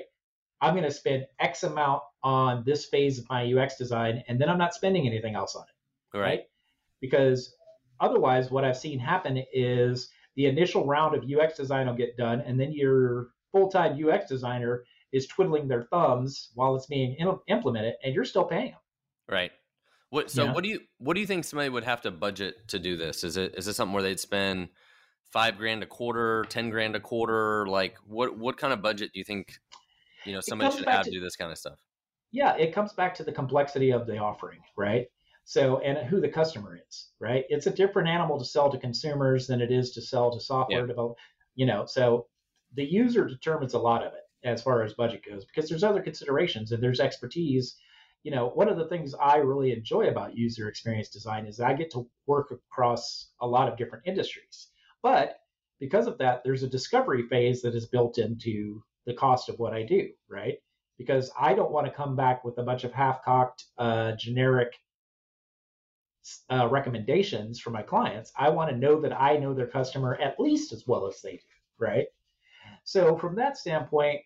[0.62, 4.50] I'm going to spend X amount on this phase of my UX design, and then
[4.50, 6.18] I'm not spending anything else on it.
[6.18, 6.24] Right.
[6.24, 6.42] right?
[7.00, 7.56] Because
[8.00, 12.42] otherwise, what I've seen happen is the initial round of UX design will get done,
[12.42, 17.40] and then your full time UX designer is twiddling their thumbs while it's being in-
[17.48, 18.80] implemented, and you're still paying them.
[19.30, 19.52] Right.
[20.10, 20.54] What, so yeah.
[20.54, 23.24] what do you what do you think somebody would have to budget to do this?
[23.24, 24.70] Is it is it something where they'd spend
[25.34, 27.68] five grand a quarter, ten grand a quarter?
[27.68, 29.60] Like what what kind of budget do you think
[30.28, 31.80] you know somebody should have to, do this kind of stuff.
[32.32, 35.08] Yeah it comes back to the complexity of the offering right?
[35.46, 37.46] So and who the customer is right?
[37.50, 40.88] It's a different animal to sell to consumers than it is to sell to software
[40.88, 41.08] yeah.
[41.56, 42.28] you know so
[42.74, 46.02] the user determines a lot of it as far as budget goes because there's other
[46.02, 47.76] considerations and there's expertise.
[48.24, 51.74] You know one of the things i really enjoy about user experience design is i
[51.74, 54.68] get to work across a lot of different industries.
[55.02, 55.40] But
[55.80, 59.74] because of that there's a discovery phase that is built into the cost of what
[59.74, 60.58] I do, right?
[61.00, 64.74] Because I don't want to come back with a bunch of half-cocked, uh, generic
[66.52, 68.32] uh, recommendations for my clients.
[68.38, 71.32] I want to know that I know their customer at least as well as they
[71.32, 71.40] do,
[71.80, 72.08] right?
[72.84, 74.22] So from that standpoint,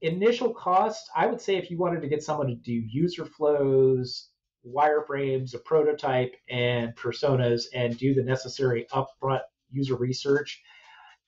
[0.00, 4.28] initial cost, I would say if you wanted to get someone to do user flows,
[4.66, 10.62] wireframes, a prototype, and personas, and do the necessary upfront user research,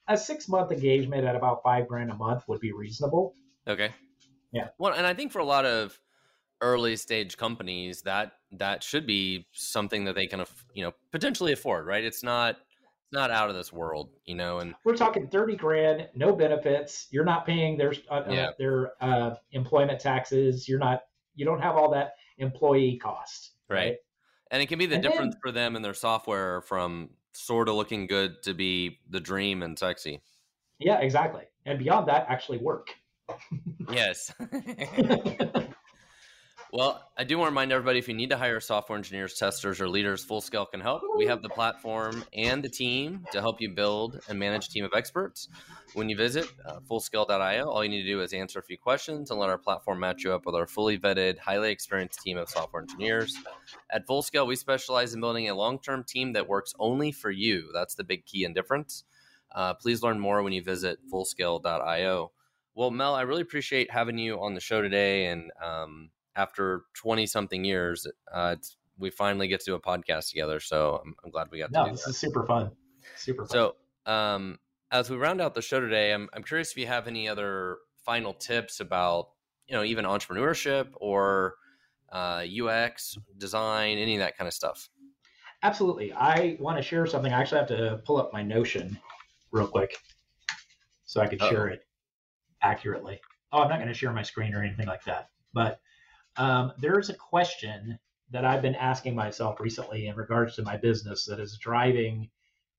[0.08, 3.34] a six month engagement at about five grand a month would be reasonable.
[3.66, 3.90] Okay.
[4.52, 4.68] Yeah.
[4.78, 5.98] Well, and I think for a lot of
[6.60, 11.86] early stage companies, that that should be something that they can, you know, potentially afford.
[11.86, 12.04] Right?
[12.04, 14.60] It's not it's not out of this world, you know.
[14.60, 17.08] And we're talking thirty grand, no benefits.
[17.10, 18.50] You're not paying their uh, uh yeah.
[18.58, 20.68] their uh, employment taxes.
[20.68, 21.02] You're not.
[21.34, 23.52] You don't have all that employee cost.
[23.68, 23.76] Right.
[23.76, 23.96] right?
[24.50, 27.68] And it can be the And difference then- for them and their software from sort
[27.68, 30.20] of looking good to be the dream and sexy.
[30.78, 31.44] Yeah, exactly.
[31.64, 32.88] And beyond that, actually work.
[33.90, 34.32] Yes.
[36.72, 39.80] well, I do want to remind everybody if you need to hire software engineers, testers,
[39.80, 41.02] or leaders, Full Scale can help.
[41.16, 44.84] We have the platform and the team to help you build and manage a team
[44.84, 45.48] of experts.
[45.94, 49.30] When you visit uh, fullscale.io, all you need to do is answer a few questions
[49.30, 52.48] and let our platform match you up with our fully vetted, highly experienced team of
[52.48, 53.36] software engineers.
[53.90, 57.30] At Full Scale, we specialize in building a long term team that works only for
[57.30, 57.70] you.
[57.72, 59.04] That's the big key and difference.
[59.54, 62.32] Uh, please learn more when you visit fullscale.io.
[62.74, 65.26] Well, Mel, I really appreciate having you on the show today.
[65.26, 70.28] And um, after 20 something years, uh, it's, we finally get to do a podcast
[70.30, 70.60] together.
[70.60, 72.10] So I'm, I'm glad we got to No, do this that.
[72.10, 72.70] is super fun.
[73.16, 73.48] Super fun.
[74.06, 74.58] So, um,
[74.90, 77.78] as we round out the show today, I'm, I'm curious if you have any other
[78.04, 79.30] final tips about,
[79.66, 81.56] you know, even entrepreneurship or
[82.12, 84.88] uh, UX, design, any of that kind of stuff.
[85.62, 86.12] Absolutely.
[86.12, 87.32] I want to share something.
[87.32, 88.98] I actually have to pull up my Notion
[89.50, 89.96] real quick
[91.04, 91.50] so I can Uh-oh.
[91.50, 91.86] share it
[92.62, 93.20] accurately.
[93.52, 95.30] Oh, I'm not going to share my screen or anything like that.
[95.52, 95.80] But
[96.38, 97.98] um, there's a question
[98.30, 102.28] that I've been asking myself recently in regards to my business that is driving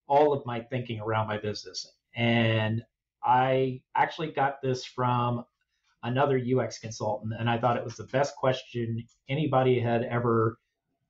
[0.07, 1.93] all of my thinking around my business.
[2.15, 2.83] And
[3.23, 5.45] I actually got this from
[6.03, 10.59] another UX consultant, and I thought it was the best question anybody had ever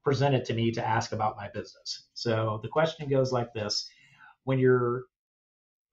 [0.03, 2.07] presented to me to ask about my business.
[2.13, 3.89] So the question goes like this:
[4.45, 5.05] when you're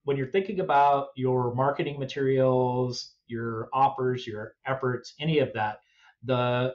[0.04, 5.80] when you're thinking about your marketing materials, your offers, your efforts, any of that,
[6.24, 6.74] the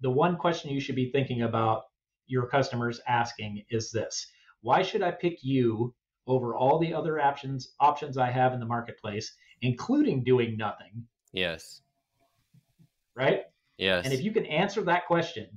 [0.00, 1.82] the one question you should be thinking about
[2.26, 4.26] your customers asking is this:
[4.60, 5.94] Why should I pick you
[6.26, 11.04] over all the other options options I have in the marketplace, including doing nothing?
[11.32, 11.82] Yes.
[13.14, 13.42] Right?
[13.78, 14.04] Yes.
[14.04, 15.48] And if you can answer that question,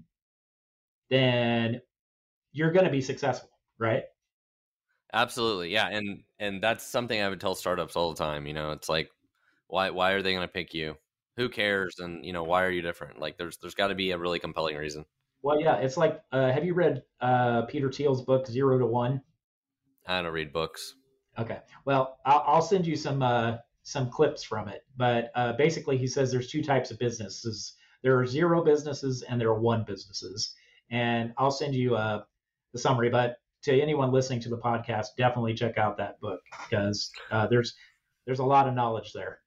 [1.10, 1.82] then
[2.52, 4.04] you're going to be successful, right?
[5.14, 5.70] Absolutely.
[5.70, 5.88] Yeah.
[5.90, 8.48] And, and that's something I would tell startups all the time.
[8.48, 9.10] You know, it's like,
[9.68, 10.98] why, why are they going to pick you?
[11.38, 12.00] Who cares?
[12.00, 13.20] And, you know, why are you different?
[13.20, 15.06] Like there's, there's got to be a really compelling reason.
[15.42, 19.22] Well, yeah, it's like, uh, have you read uh, Peter Thiel's book Zero to One?
[20.08, 20.96] I don't read books.
[21.38, 21.60] Okay.
[21.84, 24.84] Well, I'll, I'll send you some uh, some clips from it.
[24.98, 27.74] But uh, basically, he says there's two types of businesses.
[28.02, 30.56] There are zero businesses and there are one businesses.
[30.90, 32.24] And I'll send you uh,
[32.74, 33.10] the summary.
[33.10, 37.76] But to anyone listening to the podcast, definitely check out that book because uh, there's
[38.26, 39.40] there's a lot of knowledge there.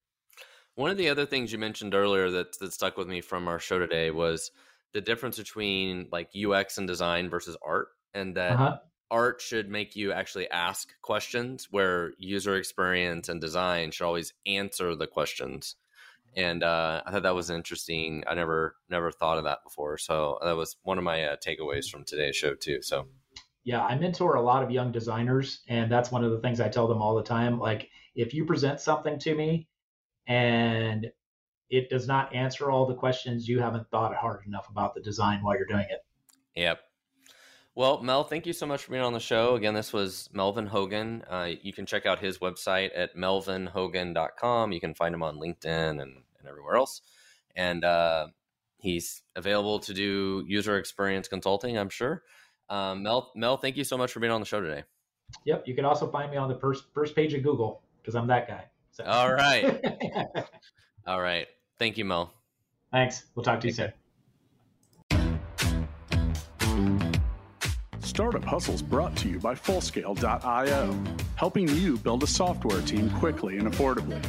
[0.78, 3.58] One of the other things you mentioned earlier that, that stuck with me from our
[3.58, 4.52] show today was
[4.92, 8.76] the difference between like UX and design versus art, and that Uh-huh.
[9.10, 14.94] art should make you actually ask questions, where user experience and design should always answer
[14.94, 15.74] the questions.
[16.36, 18.22] And uh, I thought that was interesting.
[18.28, 21.88] I never never thought of that before, so that was one of my uh, takeaways
[21.90, 22.82] from today's show too.
[22.82, 23.08] So
[23.64, 26.68] Yeah, I mentor a lot of young designers, and that's one of the things I
[26.68, 27.58] tell them all the time.
[27.58, 29.68] Like, if you present something to me
[30.28, 31.10] and
[31.70, 35.42] it does not answer all the questions, you haven't thought hard enough about the design
[35.42, 36.04] while you're doing it.
[36.54, 36.80] Yep.
[37.74, 39.54] Well, Mel, thank you so much for being on the show.
[39.54, 41.22] Again, this was Melvin Hogan.
[41.30, 44.72] Uh, you can check out his website at melvinhogan.com.
[44.72, 47.02] You can find him on LinkedIn and, and everywhere else.
[47.54, 48.28] And uh,
[48.78, 52.24] he's available to do user experience consulting, I'm sure.
[52.68, 54.82] Um, Mel, Mel, thank you so much for being on the show today.
[55.44, 58.26] Yep, you can also find me on the first first page of Google because I'm
[58.26, 58.64] that guy.
[58.98, 59.04] So.
[59.04, 59.80] All right.
[61.06, 61.46] All right.
[61.78, 62.32] Thank you, Mel.
[62.90, 63.26] Thanks.
[63.36, 63.92] We'll talk to you soon.
[68.00, 71.04] Startup Hustles brought to you by Fullscale.io,
[71.36, 74.20] helping you build a software team quickly and affordably.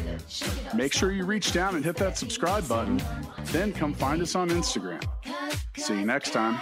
[0.75, 3.01] Make sure you reach down and hit that subscribe button,
[3.45, 5.03] then come find us on Instagram.
[5.75, 6.61] See you next time.